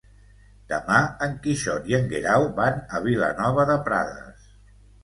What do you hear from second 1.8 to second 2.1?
i en